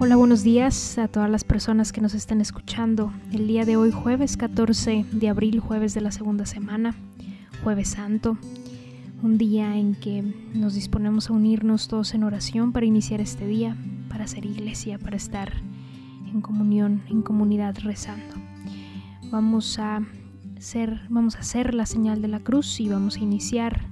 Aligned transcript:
Hola, 0.00 0.14
buenos 0.14 0.44
días 0.44 0.96
a 0.96 1.08
todas 1.08 1.28
las 1.28 1.42
personas 1.42 1.90
que 1.90 2.00
nos 2.00 2.14
están 2.14 2.40
escuchando. 2.40 3.12
El 3.32 3.48
día 3.48 3.64
de 3.64 3.76
hoy, 3.76 3.90
jueves 3.90 4.36
14 4.36 5.04
de 5.10 5.28
abril, 5.28 5.58
jueves 5.58 5.92
de 5.92 6.00
la 6.00 6.12
segunda 6.12 6.46
semana, 6.46 6.94
jueves 7.64 7.88
santo, 7.88 8.38
un 9.24 9.38
día 9.38 9.76
en 9.76 9.96
que 9.96 10.22
nos 10.54 10.74
disponemos 10.74 11.28
a 11.28 11.32
unirnos 11.32 11.88
todos 11.88 12.14
en 12.14 12.22
oración 12.22 12.70
para 12.70 12.86
iniciar 12.86 13.20
este 13.20 13.44
día, 13.48 13.76
para 14.08 14.28
ser 14.28 14.46
iglesia, 14.46 15.00
para 15.00 15.16
estar 15.16 15.52
en 16.32 16.42
comunión, 16.42 17.02
en 17.08 17.22
comunidad 17.22 17.74
rezando. 17.82 18.36
Vamos 19.32 19.80
a 19.80 20.06
ser, 20.60 21.00
vamos 21.08 21.34
a 21.34 21.40
hacer 21.40 21.74
la 21.74 21.86
señal 21.86 22.22
de 22.22 22.28
la 22.28 22.38
cruz 22.38 22.78
y 22.78 22.88
vamos 22.88 23.16
a 23.16 23.20
iniciar 23.20 23.86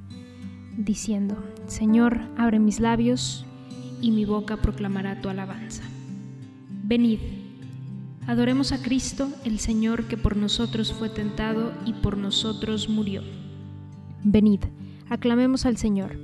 diciendo, 0.78 1.36
Señor, 1.66 2.20
abre 2.38 2.60
mis 2.60 2.78
labios 2.78 3.44
y 4.00 4.12
mi 4.12 4.24
boca 4.24 4.56
proclamará 4.56 5.20
tu 5.20 5.28
alabanza. 5.28 5.82
Venid, 6.88 7.18
adoremos 8.28 8.70
a 8.70 8.80
Cristo, 8.80 9.28
el 9.44 9.58
Señor 9.58 10.04
que 10.04 10.16
por 10.16 10.36
nosotros 10.36 10.92
fue 10.92 11.08
tentado 11.08 11.72
y 11.84 11.94
por 11.94 12.16
nosotros 12.16 12.88
murió. 12.88 13.24
Venid, 14.22 14.60
aclamemos 15.10 15.66
al 15.66 15.78
Señor, 15.78 16.16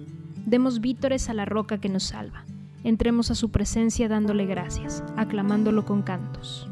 demos 0.47 0.81
vítores 0.81 1.29
a 1.29 1.35
la 1.35 1.47
roca 1.47 1.79
que 1.79 1.89
nos 1.89 2.05
salva, 2.05 2.45
entremos 2.85 3.33
a 3.33 3.35
su 3.35 3.51
presencia 3.51 4.09
dándole 4.09 4.47
gracias, 4.47 5.03
aclamándolo 5.17 5.85
con 5.85 6.03
cantos. 6.03 6.69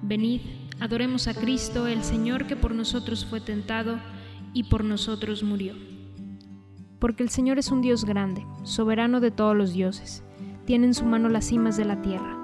Venid, 0.00 0.42
adoremos 0.78 1.26
a 1.26 1.34
Cristo, 1.34 1.88
el 1.88 2.04
Señor 2.04 2.46
que 2.46 2.54
por 2.54 2.76
nosotros 2.76 3.26
fue 3.26 3.40
tentado 3.40 3.98
y 4.52 4.62
por 4.62 4.84
nosotros 4.84 5.42
murió. 5.42 5.74
Porque 7.00 7.24
el 7.24 7.28
Señor 7.30 7.58
es 7.58 7.72
un 7.72 7.82
Dios 7.82 8.04
grande, 8.04 8.46
soberano 8.62 9.18
de 9.18 9.32
todos 9.32 9.56
los 9.56 9.72
dioses, 9.72 10.22
tiene 10.64 10.86
en 10.86 10.94
su 10.94 11.04
mano 11.04 11.28
las 11.28 11.46
cimas 11.46 11.76
de 11.76 11.86
la 11.86 12.00
tierra 12.00 12.43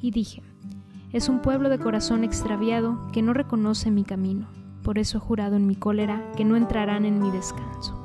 y 0.00 0.10
dije, 0.10 0.42
es 1.12 1.28
un 1.28 1.40
pueblo 1.40 1.68
de 1.68 1.78
corazón 1.78 2.24
extraviado 2.24 3.00
que 3.12 3.22
no 3.22 3.32
reconoce 3.32 3.90
mi 3.90 4.04
camino, 4.04 4.48
por 4.82 4.98
eso 4.98 5.18
he 5.18 5.20
jurado 5.20 5.56
en 5.56 5.66
mi 5.66 5.76
cólera 5.76 6.32
que 6.36 6.44
no 6.44 6.56
entrarán 6.56 7.04
en 7.04 7.20
mi 7.20 7.30
descanso. 7.30 7.98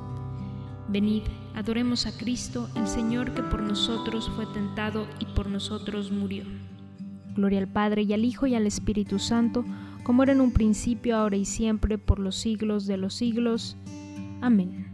Venid, 0.88 1.24
adoremos 1.56 2.06
a 2.06 2.18
Cristo, 2.18 2.70
el 2.76 2.88
Señor 2.88 3.34
que 3.34 3.44
por 3.44 3.62
nosotros 3.62 4.30
fue 4.36 4.46
tentado 4.48 5.08
y 5.20 5.26
por 5.26 5.50
nosotros 5.50 6.12
murió. 6.12 6.44
Gloria 7.36 7.60
al 7.60 7.68
Padre 7.68 8.04
y 8.04 8.14
al 8.14 8.26
Hijo 8.26 8.48
y 8.48 8.56
al 8.56 8.68
Espíritu 8.68 9.20
Santo, 9.20 9.66
como 10.04 10.24
era 10.24 10.34
en 10.34 10.42
un 10.42 10.52
principio, 10.52 11.18
ahora 11.18 11.38
y 11.38 11.46
siempre, 11.46 11.98
por 11.98 12.20
los 12.20 12.36
siglos 12.36 12.86
de 12.86 12.98
los 12.98 13.14
siglos. 13.14 13.78
Amén. 14.42 14.88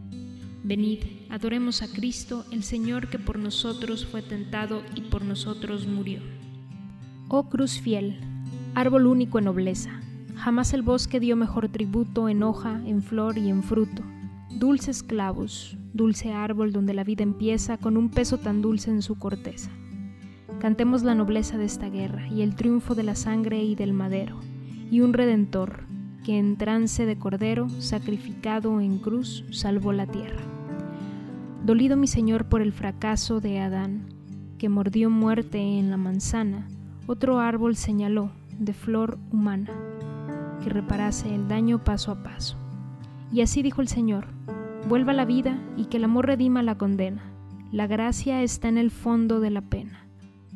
Venid, 0.64 1.00
adoremos 1.30 1.82
a 1.82 1.88
Cristo, 1.88 2.46
el 2.52 2.64
Señor 2.64 3.10
que 3.10 3.20
por 3.20 3.40
nosotros 3.40 4.06
fue 4.06 4.22
tentado 4.22 4.84
y 4.96 5.02
por 5.02 5.24
nosotros 5.24 5.88
murió. 5.88 6.22
Oh 7.32 7.44
cruz 7.44 7.80
fiel, 7.80 8.18
árbol 8.74 9.06
único 9.06 9.38
en 9.38 9.46
nobleza, 9.46 9.92
jamás 10.36 10.74
el 10.74 10.82
bosque 10.82 11.20
dio 11.20 11.36
mejor 11.36 11.70
tributo 11.70 12.28
en 12.28 12.42
hoja, 12.42 12.82
en 12.88 13.04
flor 13.04 13.38
y 13.38 13.50
en 13.50 13.62
fruto. 13.62 14.02
Dulces 14.50 15.04
clavos, 15.04 15.78
dulce 15.94 16.34
árbol 16.34 16.72
donde 16.72 16.96
la 16.96 17.04
vida 17.04 17.22
empieza 17.22 17.78
con 17.78 17.98
un 17.98 18.10
peso 18.10 18.40
tan 18.40 18.64
dulce 18.64 18.90
en 18.90 19.04
su 19.04 19.20
corteza. 19.20 19.70
Cantemos 20.60 21.04
la 21.04 21.14
nobleza 21.14 21.60
de 21.60 21.66
esta 21.66 21.88
guerra 21.88 22.28
y 22.30 22.42
el 22.42 22.56
triunfo 22.56 22.96
de 22.96 23.04
la 23.04 23.14
sangre 23.14 23.64
y 23.64 23.76
del 23.76 23.94
madero, 23.94 24.40
y 24.90 25.02
un 25.02 25.14
redentor 25.14 25.84
que 26.26 26.40
en 26.40 26.58
trance 26.58 27.06
de 27.06 27.20
cordero, 27.20 27.70
sacrificado 27.70 28.82
en 28.82 28.98
cruz, 28.98 29.46
salvó 29.52 29.94
la 29.94 30.08
tierra. 30.08 30.42
Dolido 31.64 31.96
mi 31.96 32.08
Señor 32.08 32.50
por 32.50 32.64
el 32.64 32.74
fracaso 32.74 33.40
de 33.40 33.60
Adán, 33.60 34.08
que 34.58 34.68
mordió 34.68 35.12
muerte 35.12 35.60
en 35.60 35.92
la 35.92 35.98
manzana, 35.98 36.68
otro 37.12 37.40
árbol 37.40 37.76
señaló, 37.76 38.30
de 38.60 38.72
flor 38.72 39.18
humana, 39.32 39.72
que 40.64 40.70
reparase 40.70 41.34
el 41.34 41.48
daño 41.48 41.84
paso 41.84 42.12
a 42.12 42.22
paso. 42.22 42.56
Y 43.32 43.42
así 43.42 43.64
dijo 43.64 43.82
el 43.82 43.88
Señor, 43.88 44.28
vuelva 44.88 45.12
la 45.12 45.26
vida 45.26 45.58
y 45.76 45.86
que 45.86 45.98
el 45.98 46.04
amor 46.04 46.28
redima 46.28 46.62
la 46.62 46.78
condena. 46.78 47.24
La 47.72 47.88
gracia 47.88 48.44
está 48.44 48.68
en 48.68 48.78
el 48.78 48.92
fondo 48.92 49.40
de 49.40 49.50
la 49.50 49.62
pena, 49.62 50.06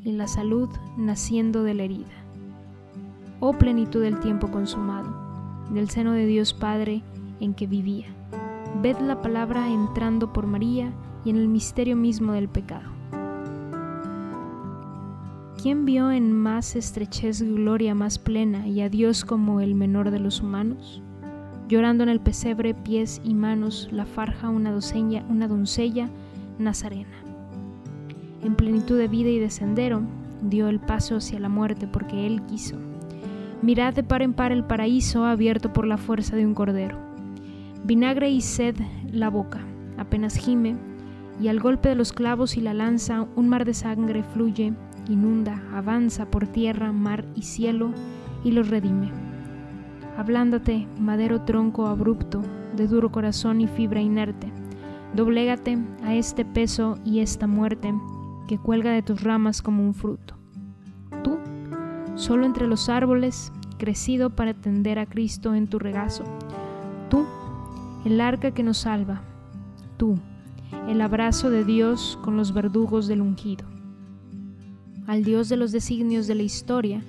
y 0.03 0.11
la 0.11 0.27
salud 0.27 0.69
naciendo 0.95 1.63
de 1.63 1.73
la 1.73 1.83
herida. 1.85 2.23
Oh 3.39 3.53
plenitud 3.53 4.03
del 4.03 4.19
tiempo 4.19 4.51
consumado, 4.51 5.65
del 5.71 5.89
seno 5.89 6.11
de 6.11 6.27
Dios 6.27 6.53
Padre 6.53 7.01
en 7.39 7.55
que 7.55 7.65
vivía. 7.65 8.09
Ved 8.79 8.99
la 8.99 9.23
palabra 9.23 9.71
entrando 9.71 10.31
por 10.31 10.45
María 10.45 10.93
y 11.25 11.31
en 11.31 11.37
el 11.37 11.47
misterio 11.47 11.95
mismo 11.95 12.33
del 12.33 12.47
pecado. 12.47 12.92
¿Quién 15.63 15.85
vio 15.85 16.11
en 16.11 16.33
más 16.33 16.75
estrechez 16.75 17.41
gloria 17.41 17.95
más 17.95 18.19
plena 18.19 18.67
y 18.67 18.81
a 18.81 18.89
Dios 18.89 19.23
como 19.23 19.61
el 19.61 19.75
menor 19.75 20.11
de 20.11 20.19
los 20.19 20.41
humanos? 20.41 21.01
llorando 21.69 22.03
en 22.03 22.09
el 22.09 22.19
pesebre 22.19 22.73
pies 22.73 23.21
y 23.23 23.33
manos 23.33 23.87
la 23.89 24.05
farja 24.05 24.49
una 24.49 24.73
doncella, 24.73 25.23
una 25.29 25.47
doncella 25.47 26.09
nazarena. 26.59 27.15
En 28.43 28.55
plenitud 28.55 28.97
de 28.97 29.07
vida 29.07 29.29
y 29.29 29.39
de 29.39 29.49
sendero, 29.49 30.01
dio 30.41 30.67
el 30.67 30.81
paso 30.81 31.15
hacia 31.15 31.39
la 31.39 31.47
muerte 31.47 31.87
porque 31.87 32.27
él 32.27 32.41
quiso. 32.43 32.75
Mirad 33.61 33.93
de 33.93 34.03
par 34.03 34.21
en 34.21 34.33
par 34.33 34.51
el 34.51 34.65
paraíso 34.65 35.23
abierto 35.23 35.71
por 35.71 35.87
la 35.87 35.95
fuerza 35.95 36.35
de 36.35 36.45
un 36.45 36.53
cordero. 36.53 36.97
Vinagre 37.85 38.29
y 38.29 38.41
sed 38.41 38.75
la 39.09 39.29
boca, 39.29 39.61
apenas 39.97 40.35
gime, 40.35 40.75
y 41.41 41.47
al 41.47 41.61
golpe 41.61 41.87
de 41.87 41.95
los 41.95 42.11
clavos 42.11 42.57
y 42.57 42.59
la 42.59 42.73
lanza 42.73 43.25
un 43.37 43.47
mar 43.47 43.63
de 43.63 43.73
sangre 43.73 44.23
fluye, 44.23 44.73
inunda, 45.07 45.61
avanza 45.73 46.25
por 46.25 46.47
tierra, 46.47 46.91
mar 46.91 47.25
y 47.35 47.43
cielo, 47.43 47.91
y 48.43 48.51
los 48.51 48.69
redime. 48.69 49.11
Ablándate, 50.17 50.87
madero 50.99 51.41
tronco 51.41 51.87
abrupto, 51.87 52.41
de 52.75 52.87
duro 52.87 53.11
corazón 53.11 53.61
y 53.61 53.67
fibra 53.67 54.01
inerte. 54.01 54.51
Doblégate 55.15 55.77
a 56.03 56.15
este 56.15 56.45
peso 56.45 56.97
y 57.05 57.19
esta 57.19 57.47
muerte 57.47 57.93
que 58.47 58.57
cuelga 58.57 58.91
de 58.91 59.01
tus 59.01 59.21
ramas 59.21 59.61
como 59.61 59.83
un 59.83 59.93
fruto. 59.93 60.35
Tú, 61.23 61.37
solo 62.15 62.45
entre 62.45 62.67
los 62.67 62.89
árboles, 62.89 63.51
crecido 63.77 64.29
para 64.29 64.53
tender 64.53 64.99
a 64.99 65.05
Cristo 65.05 65.55
en 65.55 65.67
tu 65.67 65.79
regazo. 65.79 66.23
Tú, 67.09 67.25
el 68.05 68.21
arca 68.21 68.51
que 68.51 68.63
nos 68.63 68.79
salva. 68.79 69.21
Tú, 69.97 70.17
el 70.87 71.01
abrazo 71.01 71.49
de 71.49 71.63
Dios 71.63 72.19
con 72.23 72.37
los 72.37 72.53
verdugos 72.53 73.07
del 73.07 73.21
ungido. 73.21 73.72
Al 75.07 75.23
Dios 75.23 75.49
de 75.49 75.57
los 75.57 75.71
designios 75.71 76.27
de 76.27 76.35
la 76.35 76.43
historia, 76.43 77.01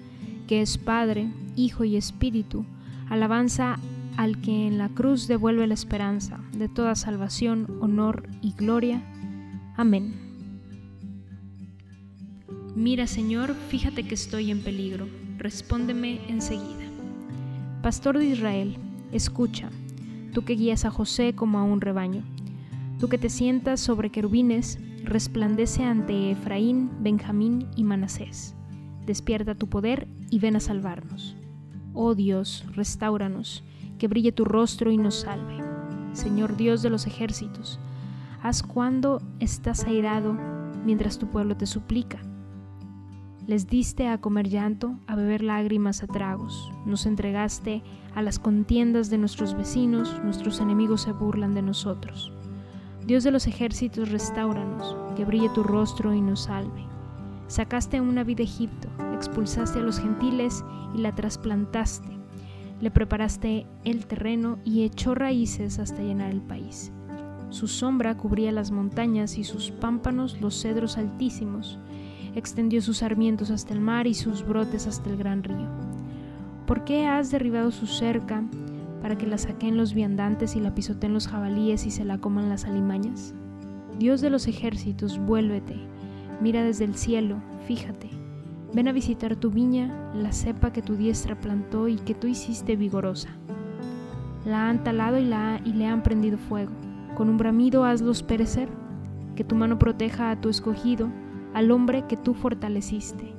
que 0.46 0.60
es 0.60 0.78
Padre, 0.78 1.28
Hijo 1.56 1.84
y 1.84 1.96
Espíritu, 1.96 2.64
alabanza 3.08 3.78
al 4.16 4.40
que 4.40 4.66
en 4.66 4.78
la 4.78 4.88
cruz 4.88 5.26
devuelve 5.26 5.66
la 5.66 5.74
esperanza 5.74 6.40
de 6.52 6.68
toda 6.68 6.94
salvación, 6.94 7.78
honor 7.80 8.28
y 8.42 8.52
gloria. 8.52 9.02
Amén. 9.76 10.14
Mira, 12.76 13.06
Señor, 13.06 13.54
fíjate 13.68 14.04
que 14.04 14.14
estoy 14.14 14.50
en 14.50 14.62
peligro. 14.62 15.08
Respóndeme 15.38 16.20
enseguida. 16.28 16.84
Pastor 17.82 18.18
de 18.18 18.26
Israel, 18.26 18.76
escucha, 19.12 19.70
tú 20.32 20.44
que 20.44 20.54
guías 20.54 20.84
a 20.84 20.90
José 20.90 21.34
como 21.34 21.58
a 21.58 21.64
un 21.64 21.80
rebaño. 21.80 22.24
Tú 22.98 23.08
que 23.08 23.18
te 23.18 23.28
sientas 23.28 23.80
sobre 23.80 24.10
querubines, 24.10 24.78
resplandece 25.04 25.84
ante 25.84 26.30
Efraín, 26.30 26.90
Benjamín 27.00 27.68
y 27.76 27.84
Manasés. 27.84 28.54
Despierta 29.06 29.54
tu 29.54 29.68
poder 29.68 30.08
y 30.30 30.38
ven 30.38 30.56
a 30.56 30.60
salvarnos. 30.60 31.36
Oh 31.92 32.14
Dios, 32.14 32.64
restauranos, 32.74 33.62
que 33.98 34.08
brille 34.08 34.32
tu 34.32 34.44
rostro 34.44 34.90
y 34.90 34.96
nos 34.96 35.20
salve. 35.20 35.62
Señor 36.12 36.56
Dios 36.56 36.82
de 36.82 36.90
los 36.90 37.06
ejércitos, 37.06 37.78
haz 38.42 38.62
cuando 38.62 39.22
estás 39.40 39.84
airado 39.84 40.36
mientras 40.84 41.18
tu 41.18 41.28
pueblo 41.28 41.56
te 41.56 41.66
suplica. 41.66 42.18
Les 43.46 43.66
diste 43.66 44.08
a 44.08 44.20
comer 44.20 44.48
llanto, 44.48 44.98
a 45.06 45.16
beber 45.16 45.42
lágrimas 45.42 46.02
a 46.02 46.06
tragos. 46.06 46.72
Nos 46.86 47.04
entregaste 47.04 47.82
a 48.14 48.22
las 48.22 48.38
contiendas 48.38 49.10
de 49.10 49.18
nuestros 49.18 49.54
vecinos, 49.54 50.18
nuestros 50.24 50.60
enemigos 50.60 51.02
se 51.02 51.12
burlan 51.12 51.52
de 51.54 51.62
nosotros. 51.62 52.32
Dios 53.06 53.22
de 53.22 53.30
los 53.30 53.46
ejércitos, 53.46 54.10
restauranos, 54.10 54.96
que 55.14 55.26
brille 55.26 55.50
tu 55.50 55.62
rostro 55.62 56.14
y 56.14 56.22
nos 56.22 56.44
salve. 56.44 56.86
Sacaste 57.48 58.00
una 58.00 58.24
vida 58.24 58.38
de 58.38 58.44
Egipto, 58.44 58.88
expulsaste 59.14 59.78
a 59.78 59.82
los 59.82 60.00
gentiles 60.00 60.64
y 60.94 60.98
la 60.98 61.14
trasplantaste. 61.14 62.08
Le 62.80 62.90
preparaste 62.90 63.66
el 63.84 64.06
terreno 64.06 64.58
y 64.64 64.84
echó 64.84 65.14
raíces 65.14 65.78
hasta 65.78 66.02
llenar 66.02 66.30
el 66.30 66.40
país. 66.40 66.92
Su 67.50 67.68
sombra 67.68 68.16
cubría 68.16 68.52
las 68.52 68.70
montañas 68.70 69.36
y 69.36 69.44
sus 69.44 69.70
pámpanos 69.70 70.40
los 70.40 70.60
cedros 70.60 70.96
altísimos. 70.96 71.78
Extendió 72.34 72.80
sus 72.80 72.98
sarmientos 72.98 73.50
hasta 73.50 73.74
el 73.74 73.80
mar 73.80 74.06
y 74.06 74.14
sus 74.14 74.46
brotes 74.46 74.86
hasta 74.86 75.10
el 75.10 75.18
gran 75.18 75.44
río. 75.44 75.68
¿Por 76.66 76.84
qué 76.84 77.06
has 77.06 77.30
derribado 77.30 77.70
su 77.70 77.86
cerca 77.86 78.42
para 79.04 79.18
que 79.18 79.26
la 79.26 79.36
saquen 79.36 79.76
los 79.76 79.92
viandantes 79.92 80.56
y 80.56 80.60
la 80.60 80.74
pisoteen 80.74 81.12
los 81.12 81.28
jabalíes 81.28 81.84
y 81.84 81.90
se 81.90 82.06
la 82.06 82.16
coman 82.16 82.48
las 82.48 82.64
alimañas? 82.64 83.34
Dios 83.98 84.22
de 84.22 84.30
los 84.30 84.48
ejércitos, 84.48 85.18
vuélvete, 85.18 85.76
mira 86.40 86.64
desde 86.64 86.86
el 86.86 86.94
cielo, 86.94 87.36
fíjate. 87.66 88.08
Ven 88.72 88.88
a 88.88 88.92
visitar 88.92 89.36
tu 89.36 89.50
viña, 89.50 89.94
la 90.14 90.32
cepa 90.32 90.72
que 90.72 90.80
tu 90.80 90.96
diestra 90.96 91.38
plantó 91.38 91.86
y 91.86 91.96
que 91.96 92.14
tú 92.14 92.28
hiciste 92.28 92.76
vigorosa. 92.76 93.28
La 94.46 94.70
han 94.70 94.82
talado 94.84 95.18
y, 95.18 95.26
la, 95.26 95.60
y 95.66 95.74
le 95.74 95.86
han 95.86 96.02
prendido 96.02 96.38
fuego. 96.38 96.72
Con 97.14 97.28
un 97.28 97.36
bramido 97.36 97.84
hazlos 97.84 98.22
perecer. 98.22 98.70
Que 99.36 99.44
tu 99.44 99.54
mano 99.54 99.78
proteja 99.78 100.30
a 100.30 100.40
tu 100.40 100.48
escogido, 100.48 101.10
al 101.52 101.72
hombre 101.72 102.06
que 102.06 102.16
tú 102.16 102.32
fortaleciste. 102.32 103.34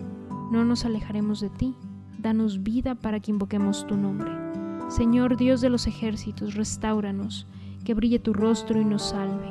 No 0.52 0.64
nos 0.64 0.86
alejaremos 0.86 1.40
de 1.40 1.50
ti. 1.50 1.76
Danos 2.20 2.62
vida 2.62 2.94
para 2.94 3.20
que 3.20 3.32
invoquemos 3.32 3.88
tu 3.88 3.98
nombre. 3.98 4.45
Señor 4.88 5.36
Dios 5.36 5.62
de 5.62 5.70
los 5.70 5.88
ejércitos, 5.88 6.54
restauranos, 6.54 7.48
que 7.84 7.96
brille 7.96 8.20
tu 8.20 8.34
rostro 8.34 8.80
y 8.80 8.86
nos 8.86 9.10
salve. 9.10 9.50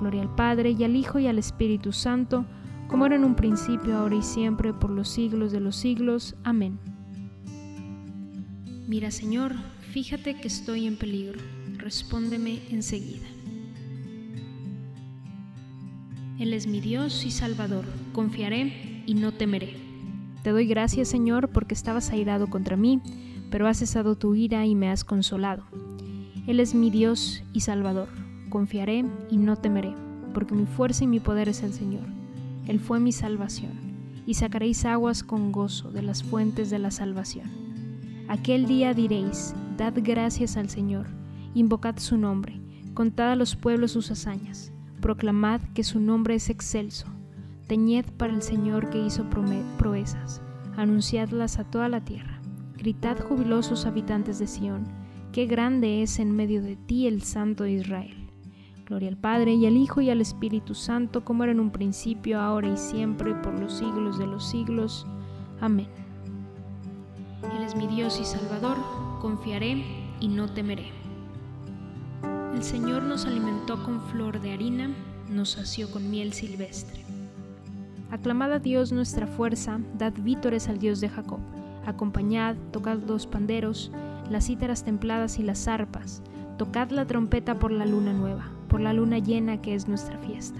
Gloria 0.00 0.22
al 0.22 0.34
Padre 0.34 0.70
y 0.70 0.82
al 0.82 0.96
Hijo 0.96 1.18
y 1.18 1.26
al 1.26 1.38
Espíritu 1.38 1.92
Santo, 1.92 2.46
como 2.88 3.04
era 3.04 3.16
en 3.16 3.24
un 3.24 3.34
principio, 3.34 3.96
ahora 3.96 4.16
y 4.16 4.22
siempre, 4.22 4.72
por 4.72 4.90
los 4.90 5.08
siglos 5.08 5.52
de 5.52 5.60
los 5.60 5.76
siglos. 5.76 6.36
Amén. 6.42 6.78
Mira, 8.88 9.10
Señor, 9.10 9.54
fíjate 9.92 10.34
que 10.40 10.48
estoy 10.48 10.86
en 10.86 10.96
peligro. 10.96 11.38
Respóndeme 11.76 12.60
enseguida. 12.70 13.26
Él 16.38 16.54
es 16.54 16.66
mi 16.66 16.80
Dios 16.80 17.24
y 17.26 17.30
Salvador. 17.30 17.84
Confiaré 18.12 19.02
y 19.06 19.14
no 19.14 19.32
temeré. 19.32 19.76
Te 20.42 20.50
doy 20.50 20.66
gracias, 20.66 21.08
Señor, 21.08 21.50
porque 21.50 21.74
estabas 21.74 22.10
airado 22.10 22.48
contra 22.48 22.76
mí 22.76 23.00
pero 23.50 23.66
has 23.68 23.78
cesado 23.78 24.16
tu 24.16 24.34
ira 24.34 24.66
y 24.66 24.74
me 24.74 24.88
has 24.88 25.04
consolado. 25.04 25.64
Él 26.46 26.60
es 26.60 26.74
mi 26.74 26.90
Dios 26.90 27.42
y 27.52 27.60
Salvador. 27.60 28.08
Confiaré 28.48 29.04
y 29.30 29.36
no 29.36 29.56
temeré, 29.56 29.94
porque 30.32 30.54
mi 30.54 30.66
fuerza 30.66 31.04
y 31.04 31.06
mi 31.06 31.20
poder 31.20 31.48
es 31.48 31.62
el 31.62 31.72
Señor. 31.72 32.04
Él 32.68 32.80
fue 32.80 33.00
mi 33.00 33.12
salvación, 33.12 33.72
y 34.26 34.34
sacaréis 34.34 34.84
aguas 34.84 35.22
con 35.22 35.52
gozo 35.52 35.90
de 35.90 36.02
las 36.02 36.22
fuentes 36.22 36.70
de 36.70 36.78
la 36.78 36.90
salvación. 36.90 37.50
Aquel 38.28 38.66
día 38.66 38.92
diréis, 38.92 39.54
dad 39.76 39.94
gracias 39.96 40.56
al 40.56 40.68
Señor, 40.68 41.06
invocad 41.54 41.98
su 41.98 42.16
nombre, 42.16 42.60
contad 42.94 43.32
a 43.32 43.36
los 43.36 43.56
pueblos 43.56 43.92
sus 43.92 44.10
hazañas, 44.10 44.72
proclamad 45.00 45.60
que 45.74 45.84
su 45.84 46.00
nombre 46.00 46.34
es 46.34 46.50
excelso, 46.50 47.06
teñed 47.68 48.06
para 48.16 48.32
el 48.32 48.42
Señor 48.42 48.90
que 48.90 49.04
hizo 49.04 49.24
proezas, 49.78 50.42
anunciadlas 50.76 51.58
a 51.58 51.64
toda 51.64 51.88
la 51.88 52.04
tierra. 52.04 52.35
Gritad 52.86 53.18
jubilosos 53.18 53.84
habitantes 53.84 54.38
de 54.38 54.46
Sión, 54.46 54.84
qué 55.32 55.46
grande 55.46 56.04
es 56.04 56.20
en 56.20 56.30
medio 56.30 56.62
de 56.62 56.76
ti 56.76 57.08
el 57.08 57.22
Santo 57.22 57.64
de 57.64 57.72
Israel. 57.72 58.30
Gloria 58.84 59.08
al 59.08 59.16
Padre 59.16 59.54
y 59.54 59.66
al 59.66 59.76
Hijo 59.76 60.00
y 60.02 60.08
al 60.08 60.20
Espíritu 60.20 60.72
Santo, 60.76 61.24
como 61.24 61.42
era 61.42 61.50
en 61.50 61.58
un 61.58 61.72
principio, 61.72 62.40
ahora 62.40 62.68
y 62.68 62.76
siempre, 62.76 63.34
por 63.34 63.58
los 63.58 63.72
siglos 63.72 64.20
de 64.20 64.28
los 64.28 64.48
siglos. 64.48 65.04
Amén. 65.60 65.88
Él 67.56 67.64
es 67.64 67.74
mi 67.74 67.88
Dios 67.88 68.20
y 68.20 68.24
Salvador, 68.24 68.76
confiaré 69.20 69.84
y 70.20 70.28
no 70.28 70.48
temeré. 70.54 70.92
El 72.54 72.62
Señor 72.62 73.02
nos 73.02 73.26
alimentó 73.26 73.82
con 73.82 74.00
flor 74.00 74.40
de 74.40 74.52
harina, 74.52 74.94
nos 75.28 75.50
sació 75.50 75.90
con 75.90 76.08
miel 76.08 76.32
silvestre. 76.32 77.04
Aclamad 78.12 78.52
a 78.52 78.58
Dios 78.60 78.92
nuestra 78.92 79.26
fuerza, 79.26 79.80
dad 79.98 80.12
vítores 80.20 80.68
al 80.68 80.78
Dios 80.78 81.00
de 81.00 81.08
Jacob. 81.08 81.40
Acompañad, 81.86 82.56
tocad 82.72 82.98
los 83.06 83.28
panderos, 83.28 83.92
las 84.28 84.46
cítaras 84.46 84.82
templadas 84.82 85.38
y 85.38 85.44
las 85.44 85.68
arpas, 85.68 86.20
tocad 86.58 86.90
la 86.90 87.06
trompeta 87.06 87.60
por 87.60 87.70
la 87.70 87.86
luna 87.86 88.12
nueva, 88.12 88.50
por 88.68 88.80
la 88.80 88.92
luna 88.92 89.20
llena 89.20 89.62
que 89.62 89.74
es 89.74 89.86
nuestra 89.86 90.18
fiesta. 90.18 90.58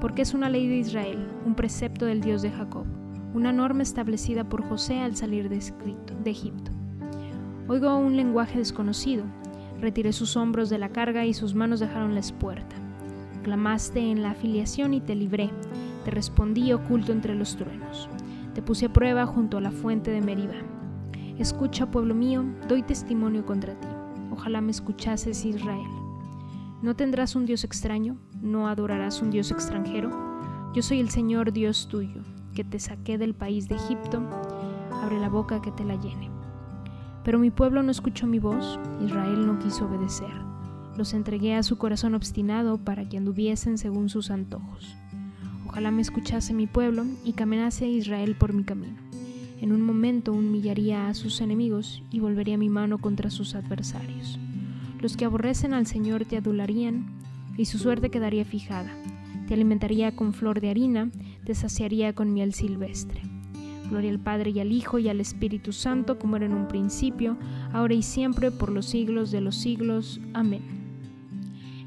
Porque 0.00 0.22
es 0.22 0.32
una 0.32 0.48
ley 0.48 0.68
de 0.68 0.76
Israel, 0.76 1.28
un 1.44 1.56
precepto 1.56 2.06
del 2.06 2.20
Dios 2.20 2.40
de 2.40 2.52
Jacob, 2.52 2.86
una 3.34 3.52
norma 3.52 3.82
establecida 3.82 4.44
por 4.48 4.62
José 4.68 5.00
al 5.00 5.16
salir 5.16 5.48
de, 5.48 5.60
de 6.22 6.30
Egipto. 6.30 6.70
Oigo 7.66 7.96
un 7.96 8.16
lenguaje 8.16 8.58
desconocido, 8.58 9.24
retiré 9.80 10.12
sus 10.12 10.36
hombros 10.36 10.70
de 10.70 10.78
la 10.78 10.90
carga 10.90 11.24
y 11.24 11.34
sus 11.34 11.56
manos 11.56 11.80
dejaron 11.80 12.14
la 12.14 12.20
espuerta. 12.20 12.76
Clamaste 13.42 13.98
en 13.98 14.22
la 14.22 14.30
afiliación 14.30 14.94
y 14.94 15.00
te 15.00 15.16
libré, 15.16 15.50
te 16.04 16.12
respondí 16.12 16.72
oculto 16.72 17.10
entre 17.10 17.34
los 17.34 17.56
truenos. 17.56 18.08
Te 18.54 18.62
puse 18.62 18.86
a 18.86 18.92
prueba 18.92 19.26
junto 19.26 19.58
a 19.58 19.60
la 19.60 19.72
fuente 19.72 20.12
de 20.12 20.20
Meriba. 20.20 20.54
Escucha, 21.38 21.90
pueblo 21.90 22.14
mío, 22.14 22.44
doy 22.68 22.84
testimonio 22.84 23.44
contra 23.44 23.74
ti. 23.74 23.88
Ojalá 24.30 24.60
me 24.60 24.70
escuchases, 24.70 25.44
Israel. 25.44 25.90
No 26.80 26.94
tendrás 26.94 27.34
un 27.34 27.46
Dios 27.46 27.64
extraño, 27.64 28.16
no 28.40 28.68
adorarás 28.68 29.22
un 29.22 29.30
Dios 29.30 29.50
extranjero. 29.50 30.10
Yo 30.72 30.82
soy 30.82 31.00
el 31.00 31.10
Señor 31.10 31.52
Dios 31.52 31.88
tuyo, 31.88 32.22
que 32.54 32.62
te 32.62 32.78
saqué 32.78 33.18
del 33.18 33.34
país 33.34 33.68
de 33.68 33.74
Egipto. 33.74 34.22
Abre 35.02 35.18
la 35.18 35.28
boca 35.28 35.60
que 35.60 35.72
te 35.72 35.84
la 35.84 35.96
llene. 35.96 36.30
Pero 37.24 37.40
mi 37.40 37.50
pueblo 37.50 37.82
no 37.82 37.90
escuchó 37.90 38.28
mi 38.28 38.38
voz, 38.38 38.78
Israel 39.04 39.46
no 39.46 39.58
quiso 39.58 39.86
obedecer. 39.86 40.30
Los 40.96 41.12
entregué 41.12 41.56
a 41.56 41.64
su 41.64 41.76
corazón 41.76 42.14
obstinado 42.14 42.78
para 42.78 43.08
que 43.08 43.16
anduviesen 43.16 43.78
según 43.78 44.08
sus 44.08 44.30
antojos. 44.30 44.94
Ojalá 45.74 45.90
me 45.90 46.02
escuchase 46.02 46.54
mi 46.54 46.68
pueblo 46.68 47.04
y 47.24 47.32
caminase 47.32 47.88
Israel 47.88 48.36
por 48.36 48.52
mi 48.52 48.62
camino. 48.62 48.94
En 49.60 49.72
un 49.72 49.82
momento 49.82 50.32
humillaría 50.32 51.08
a 51.08 51.14
sus 51.14 51.40
enemigos 51.40 52.00
y 52.12 52.20
volvería 52.20 52.56
mi 52.56 52.68
mano 52.68 52.98
contra 52.98 53.28
sus 53.28 53.56
adversarios. 53.56 54.38
Los 55.00 55.16
que 55.16 55.24
aborrecen 55.24 55.74
al 55.74 55.88
Señor 55.88 56.26
te 56.26 56.36
adularían 56.36 57.06
y 57.58 57.64
su 57.64 57.80
suerte 57.80 58.08
quedaría 58.08 58.44
fijada. 58.44 58.92
Te 59.48 59.54
alimentaría 59.54 60.14
con 60.14 60.32
flor 60.32 60.60
de 60.60 60.70
harina, 60.70 61.10
te 61.44 61.56
saciaría 61.56 62.12
con 62.12 62.32
miel 62.32 62.54
silvestre. 62.54 63.22
Gloria 63.90 64.10
al 64.12 64.20
Padre 64.20 64.50
y 64.50 64.60
al 64.60 64.70
Hijo 64.70 65.00
y 65.00 65.08
al 65.08 65.20
Espíritu 65.20 65.72
Santo, 65.72 66.20
como 66.20 66.36
era 66.36 66.46
en 66.46 66.52
un 66.52 66.68
principio, 66.68 67.36
ahora 67.72 67.94
y 67.94 68.02
siempre, 68.04 68.52
por 68.52 68.70
los 68.70 68.86
siglos 68.86 69.32
de 69.32 69.40
los 69.40 69.56
siglos. 69.56 70.20
Amén. 70.34 70.62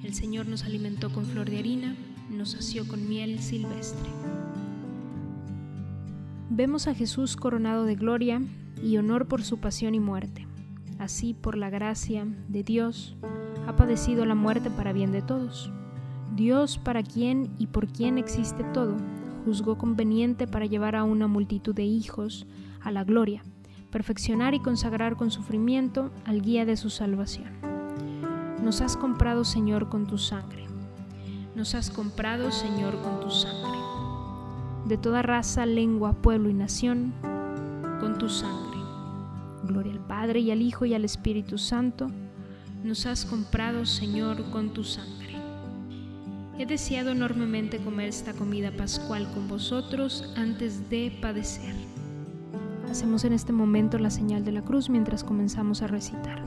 El 0.04 0.14
Señor 0.14 0.46
nos 0.46 0.66
alimentó 0.66 1.10
con 1.10 1.26
flor 1.26 1.50
de 1.50 1.60
harina, 1.60 1.96
nos 2.38 2.52
sació 2.52 2.88
con 2.88 3.10
miel 3.10 3.40
silvestre. 3.40 4.10
Vemos 6.50 6.88
a 6.88 6.94
Jesús 6.94 7.36
coronado 7.36 7.86
de 7.86 7.96
gloria 7.96 8.42
y 8.82 8.98
honor 8.98 9.28
por 9.28 9.44
su 9.44 9.58
pasión 9.58 9.96
y 9.96 10.00
muerte. 10.00 10.46
Así, 11.00 11.34
por 11.34 11.58
la 11.58 11.70
gracia 11.70 12.28
de 12.48 12.64
Dios, 12.64 13.16
ha 13.68 13.76
padecido 13.76 14.26
la 14.26 14.36
muerte 14.36 14.70
para 14.70 14.94
bien 14.94 15.12
de 15.12 15.22
todos. 15.22 15.72
Dios, 16.36 16.78
para 16.78 17.04
quien 17.04 17.52
y 17.58 17.68
por 17.68 17.88
quien 17.88 18.18
existe 18.18 18.64
todo, 18.66 18.96
juzgó 19.46 19.78
conveniente 19.78 20.48
para 20.48 20.66
llevar 20.66 20.96
a 20.96 21.04
una 21.04 21.28
multitud 21.28 21.74
de 21.74 21.86
hijos 21.86 22.46
a 22.82 22.92
la 22.92 23.04
gloria, 23.04 23.44
perfeccionar 23.92 24.54
y 24.54 24.60
consagrar 24.60 25.16
con 25.16 25.32
sufrimiento 25.32 26.12
al 26.26 26.42
guía 26.42 26.66
de 26.66 26.78
su 26.78 26.90
salvación. 26.90 27.52
Nos 28.64 28.82
has 28.82 28.96
comprado, 28.96 29.44
Señor, 29.44 29.90
con 29.90 30.06
tu 30.06 30.18
sangre. 30.18 30.77
Nos 31.58 31.74
has 31.74 31.90
comprado, 31.90 32.52
Señor, 32.52 33.02
con 33.02 33.20
tu 33.20 33.32
sangre. 33.32 33.80
De 34.86 34.96
toda 34.96 35.24
raza, 35.24 35.66
lengua, 35.66 36.14
pueblo 36.14 36.50
y 36.50 36.54
nación, 36.54 37.14
con 38.00 38.20
tu 38.20 38.30
sangre. 38.30 38.78
Gloria 39.64 39.94
al 39.94 40.00
Padre 40.00 40.42
y 40.42 40.52
al 40.52 40.62
Hijo 40.62 40.86
y 40.86 40.94
al 40.94 41.04
Espíritu 41.04 41.58
Santo. 41.58 42.12
Nos 42.84 43.08
has 43.08 43.26
comprado, 43.26 43.88
Señor, 43.88 44.52
con 44.52 44.70
tu 44.70 44.84
sangre. 44.84 45.34
He 46.60 46.68
deseado 46.68 47.10
enormemente 47.10 47.80
comer 47.80 48.10
esta 48.10 48.34
comida 48.34 48.70
pascual 48.70 49.28
con 49.34 49.48
vosotros 49.48 50.32
antes 50.38 50.92
de 50.92 51.18
padecer. 51.24 51.74
Hacemos 52.92 53.24
en 53.26 53.34
este 53.34 53.52
momento 53.52 53.98
la 53.98 54.12
señal 54.12 54.46
de 54.46 54.52
la 54.52 54.62
cruz 54.62 54.92
mientras 54.92 55.24
comenzamos 55.24 55.82
a 55.82 55.88
recitar. 55.88 56.40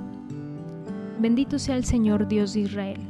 Bendito 1.19 1.59
sea 1.59 1.77
el 1.77 1.85
Señor 1.85 2.29
Dios 2.29 2.53
de 2.53 2.61
Israel, 2.61 3.10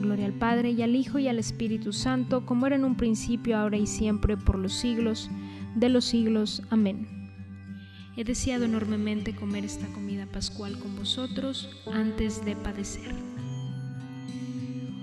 Gloria 0.00 0.26
al 0.26 0.32
Padre 0.32 0.70
y 0.70 0.82
al 0.82 0.96
Hijo 0.96 1.18
y 1.18 1.28
al 1.28 1.38
Espíritu 1.38 1.92
Santo, 1.92 2.44
como 2.46 2.66
era 2.66 2.76
en 2.76 2.84
un 2.84 2.96
principio, 2.96 3.56
ahora 3.56 3.76
y 3.76 3.86
siempre, 3.86 4.36
por 4.36 4.58
los 4.58 4.72
siglos 4.72 5.30
de 5.74 5.88
los 5.88 6.04
siglos. 6.04 6.62
Amén. 6.70 7.06
He 8.16 8.24
deseado 8.24 8.64
enormemente 8.64 9.34
comer 9.34 9.64
esta 9.64 9.86
comida 9.88 10.26
pascual 10.26 10.78
con 10.78 10.96
vosotros 10.96 11.70
antes 11.92 12.44
de 12.44 12.56
padecer. 12.56 13.14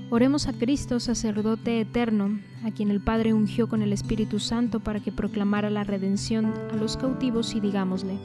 Oremos 0.09 0.47
a 0.47 0.53
Cristo, 0.53 0.99
sacerdote 0.99 1.81
eterno, 1.81 2.39
a 2.63 2.71
quien 2.71 2.91
el 2.91 3.01
Padre 3.01 3.33
ungió 3.33 3.67
con 3.67 3.81
el 3.81 3.91
Espíritu 3.91 4.39
Santo 4.39 4.79
para 4.79 5.01
que 5.01 5.11
proclamara 5.11 5.69
la 5.69 5.83
redención 5.83 6.53
a 6.71 6.75
los 6.75 6.95
cautivos 6.95 7.55
y 7.55 7.59
digámosle, 7.59 8.17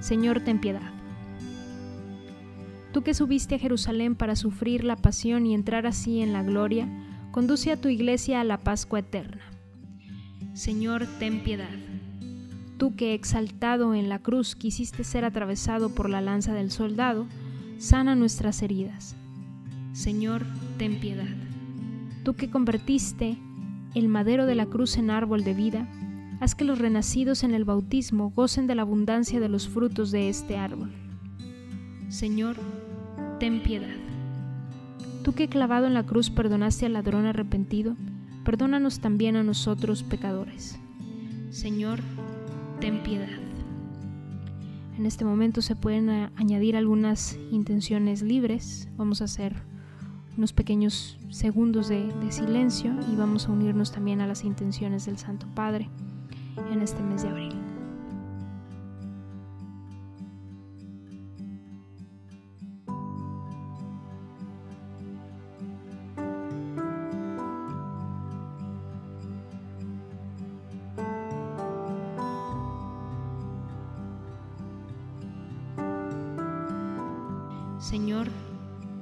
Señor, 0.00 0.40
ten 0.40 0.60
piedad. 0.60 0.99
Que 3.04 3.14
subiste 3.14 3.54
a 3.54 3.58
Jerusalén 3.58 4.14
para 4.14 4.36
sufrir 4.36 4.84
la 4.84 4.94
pasión 4.94 5.46
y 5.46 5.54
entrar 5.54 5.86
así 5.86 6.20
en 6.20 6.32
la 6.32 6.42
gloria, 6.42 6.86
conduce 7.30 7.72
a 7.72 7.80
tu 7.80 7.88
iglesia 7.88 8.40
a 8.40 8.44
la 8.44 8.58
Pascua 8.58 8.98
eterna. 8.98 9.42
Señor, 10.52 11.06
ten 11.18 11.42
piedad. 11.42 11.70
Tú 12.76 12.94
que 12.94 13.14
exaltado 13.14 13.94
en 13.94 14.08
la 14.08 14.18
cruz 14.18 14.54
quisiste 14.54 15.02
ser 15.02 15.24
atravesado 15.24 15.94
por 15.94 16.10
la 16.10 16.20
lanza 16.20 16.52
del 16.52 16.70
soldado, 16.70 17.26
sana 17.78 18.14
nuestras 18.14 18.62
heridas. 18.62 19.16
Señor, 19.92 20.44
ten 20.76 21.00
piedad. 21.00 21.36
Tú 22.22 22.34
que 22.34 22.50
convertiste 22.50 23.38
el 23.94 24.08
madero 24.08 24.46
de 24.46 24.54
la 24.54 24.66
cruz 24.66 24.98
en 24.98 25.10
árbol 25.10 25.42
de 25.42 25.54
vida, 25.54 25.88
haz 26.40 26.54
que 26.54 26.64
los 26.64 26.78
renacidos 26.78 27.44
en 27.44 27.54
el 27.54 27.64
bautismo 27.64 28.30
gocen 28.30 28.66
de 28.66 28.74
la 28.74 28.82
abundancia 28.82 29.40
de 29.40 29.48
los 29.48 29.68
frutos 29.68 30.10
de 30.10 30.28
este 30.28 30.56
árbol. 30.58 30.92
Señor, 32.08 32.56
ten 33.40 33.62
piedad. 33.62 33.88
Tú 35.24 35.32
que 35.32 35.48
clavado 35.48 35.86
en 35.86 35.94
la 35.94 36.04
cruz 36.04 36.28
perdonaste 36.30 36.86
al 36.86 36.92
ladrón 36.92 37.24
arrepentido, 37.24 37.96
perdónanos 38.44 39.00
también 39.00 39.34
a 39.34 39.42
nosotros 39.42 40.02
pecadores. 40.02 40.78
Señor, 41.48 42.00
ten 42.80 43.02
piedad. 43.02 43.28
En 44.98 45.06
este 45.06 45.24
momento 45.24 45.62
se 45.62 45.74
pueden 45.74 46.10
añadir 46.36 46.76
algunas 46.76 47.38
intenciones 47.50 48.20
libres. 48.20 48.88
Vamos 48.98 49.22
a 49.22 49.24
hacer 49.24 49.56
unos 50.36 50.52
pequeños 50.52 51.18
segundos 51.30 51.88
de, 51.88 52.12
silencio 52.30 52.94
y 53.10 53.16
vamos 53.16 53.46
a 53.48 53.52
unirnos 53.52 53.90
también 53.90 54.20
a 54.20 54.26
las 54.26 54.44
intenciones 54.44 55.06
del 55.06 55.16
Santo 55.16 55.46
Padre 55.54 55.88
en 56.70 56.82
este 56.82 57.02
mes 57.02 57.22
de 57.22 57.28
abril. 57.30 57.59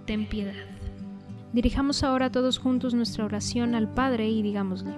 Ten 0.08 0.24
piedad. 0.24 0.54
Dirijamos 1.52 2.02
ahora 2.02 2.32
todos 2.32 2.56
juntos 2.58 2.94
nuestra 2.94 3.26
oración 3.26 3.74
al 3.74 3.92
Padre 3.92 4.30
y 4.30 4.40
digámosle, 4.40 4.94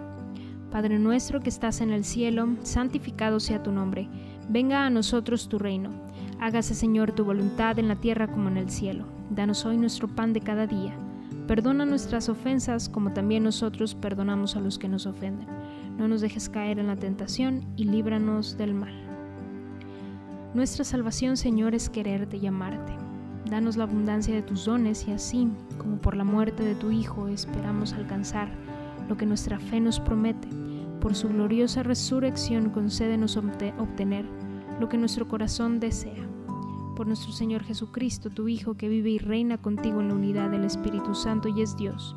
Padre 0.70 1.00
nuestro 1.00 1.40
que 1.40 1.48
estás 1.48 1.80
en 1.80 1.90
el 1.90 2.04
cielo, 2.04 2.50
santificado 2.62 3.40
sea 3.40 3.60
tu 3.60 3.72
nombre, 3.72 4.08
venga 4.48 4.86
a 4.86 4.90
nosotros 4.90 5.48
tu 5.48 5.58
reino, 5.58 5.90
hágase 6.38 6.76
Señor 6.76 7.10
tu 7.10 7.24
voluntad 7.24 7.80
en 7.80 7.88
la 7.88 7.96
tierra 7.96 8.28
como 8.28 8.50
en 8.50 8.56
el 8.56 8.70
cielo, 8.70 9.04
danos 9.30 9.66
hoy 9.66 9.76
nuestro 9.76 10.06
pan 10.06 10.32
de 10.32 10.42
cada 10.42 10.68
día, 10.68 10.94
perdona 11.48 11.84
nuestras 11.84 12.28
ofensas 12.28 12.88
como 12.88 13.12
también 13.12 13.42
nosotros 13.42 13.96
perdonamos 13.96 14.54
a 14.54 14.60
los 14.60 14.78
que 14.78 14.88
nos 14.88 15.06
ofenden, 15.06 15.48
no 15.98 16.06
nos 16.06 16.20
dejes 16.20 16.48
caer 16.48 16.78
en 16.78 16.86
la 16.86 16.94
tentación 16.94 17.64
y 17.74 17.82
líbranos 17.82 18.56
del 18.56 18.74
mal. 18.74 18.94
Nuestra 20.54 20.84
salvación 20.84 21.36
Señor 21.36 21.74
es 21.74 21.90
quererte 21.90 22.36
y 22.36 22.46
amarte 22.46 23.09
Danos 23.46 23.76
la 23.76 23.84
abundancia 23.84 24.34
de 24.34 24.42
tus 24.42 24.66
dones 24.66 25.06
y 25.08 25.12
así, 25.12 25.48
como 25.78 25.96
por 25.98 26.16
la 26.16 26.24
muerte 26.24 26.62
de 26.62 26.74
tu 26.74 26.90
Hijo, 26.90 27.28
esperamos 27.28 27.92
alcanzar 27.92 28.48
lo 29.08 29.16
que 29.16 29.26
nuestra 29.26 29.58
fe 29.58 29.80
nos 29.80 29.98
promete. 29.98 30.48
Por 31.00 31.14
su 31.14 31.28
gloriosa 31.28 31.82
resurrección 31.82 32.70
concédenos 32.70 33.36
obtener 33.36 34.26
lo 34.78 34.88
que 34.88 34.98
nuestro 34.98 35.28
corazón 35.28 35.80
desea. 35.80 36.26
por 36.96 37.06
nuestro 37.06 37.32
Señor 37.32 37.62
Jesucristo, 37.64 38.28
tu 38.28 38.46
Hijo, 38.46 38.74
que 38.74 38.90
vive 38.90 39.08
y 39.08 39.16
reina 39.18 39.56
contigo 39.56 40.02
en 40.02 40.08
la 40.08 40.14
unidad 40.14 40.50
del 40.50 40.64
Espíritu 40.64 41.14
Santo 41.14 41.48
y 41.48 41.62
es 41.62 41.74
Dios, 41.78 42.14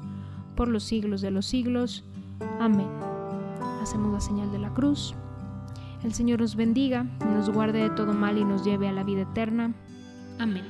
por 0.57 0.67
los 0.67 0.83
siglos 0.83 1.21
de 1.21 1.31
los 1.31 1.45
siglos. 1.45 2.03
Amén. 2.59 2.89
Hacemos 3.81 4.11
la 4.11 4.19
señal 4.19 4.51
de 4.51 4.59
la 4.59 4.73
cruz. 4.73 5.15
El 6.03 6.13
Señor 6.13 6.41
nos 6.41 6.57
bendiga, 6.57 7.05
nos 7.33 7.49
guarde 7.49 7.79
de 7.83 7.91
todo 7.91 8.11
mal 8.13 8.37
y 8.37 8.43
nos 8.43 8.65
lleve 8.65 8.89
a 8.89 8.91
la 8.91 9.05
vida 9.05 9.21
eterna. 9.21 9.73
Amén. 10.37 10.65